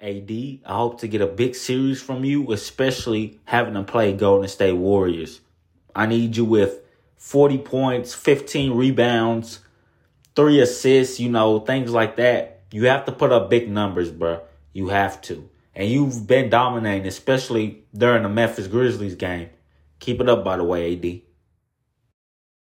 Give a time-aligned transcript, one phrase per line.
[0.00, 4.48] AD, I hope to get a big series from you, especially having to play Golden
[4.48, 5.40] State Warriors.
[5.94, 6.80] I need you with
[7.16, 9.60] 40 points, 15 rebounds,
[10.34, 12.62] three assists, you know, things like that.
[12.72, 14.40] You have to put up big numbers, bro.
[14.72, 15.48] You have to.
[15.74, 19.50] And you've been dominating, especially during the Memphis Grizzlies game.
[20.00, 21.22] Keep it up, by the way, AD.